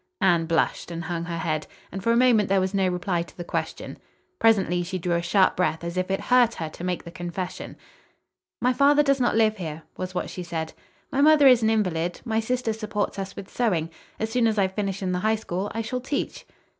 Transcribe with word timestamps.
Anne 0.19 0.47
blushed 0.47 0.89
and 0.89 1.03
hung 1.03 1.25
her 1.25 1.37
head, 1.37 1.67
and 1.91 2.01
for 2.01 2.11
a 2.11 2.17
moment 2.17 2.49
there 2.49 2.59
was 2.59 2.73
no 2.73 2.87
reply 2.87 3.21
to 3.21 3.37
the 3.37 3.43
question. 3.43 3.99
Presently 4.39 4.81
she 4.81 4.97
drew 4.97 5.13
a 5.13 5.21
sharp 5.21 5.55
breath 5.55 5.83
as 5.83 5.95
if 5.95 6.09
it 6.09 6.19
hurt 6.21 6.55
her 6.55 6.69
to 6.69 6.83
make 6.83 7.03
the 7.03 7.11
confession. 7.11 7.77
"My 8.59 8.73
father 8.73 9.03
does 9.03 9.21
not 9.21 9.35
live 9.35 9.57
here," 9.57 9.83
was 9.97 10.15
what 10.15 10.31
she 10.31 10.41
said. 10.41 10.73
"My 11.11 11.21
mother 11.21 11.45
is 11.45 11.61
an 11.61 11.69
invalid. 11.69 12.19
My 12.25 12.39
sister 12.39 12.73
supports 12.73 13.19
us 13.19 13.35
with 13.35 13.47
sewing. 13.47 13.91
As 14.19 14.31
soon 14.31 14.47
as 14.47 14.57
I 14.57 14.67
finish 14.69 15.03
in 15.03 15.11
the 15.11 15.19
High 15.19 15.35
School, 15.35 15.69
I 15.71 15.83
shall 15.83 16.01
teach." 16.01 16.47